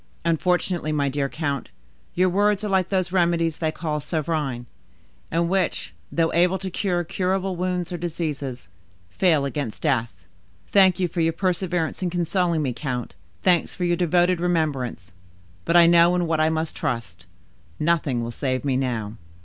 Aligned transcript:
Unfortunately, 0.25 0.91
my 0.91 1.09
dear 1.09 1.29
count, 1.29 1.69
your 2.15 2.27
words 2.27 2.63
are 2.63 2.67
like 2.69 2.89
those 2.89 3.11
remedies 3.11 3.59
they 3.59 3.71
call 3.71 3.99
'sovereign,' 3.99 4.65
and 5.29 5.47
which, 5.47 5.93
though 6.11 6.33
able 6.33 6.57
to 6.57 6.71
cure 6.71 7.03
curable 7.03 7.55
wounds 7.55 7.91
or 7.93 7.97
diseases, 7.97 8.67
fail 9.11 9.45
against 9.45 9.83
death. 9.83 10.25
Thank 10.71 10.99
you 10.99 11.07
for 11.07 11.21
your 11.21 11.33
perseverance 11.33 12.01
in 12.01 12.09
consoling 12.09 12.63
me, 12.63 12.73
count, 12.73 13.13
thanks 13.43 13.75
for 13.75 13.83
your 13.83 13.95
devoted 13.95 14.39
remembrance, 14.41 15.13
but 15.65 15.77
I 15.77 15.85
know 15.85 16.15
in 16.15 16.25
what 16.25 16.39
I 16.39 16.49
must 16.49 16.75
trust—nothing 16.75 18.23
will 18.23 18.31
save 18.31 18.65
me 18.65 18.77
now. 18.77 19.17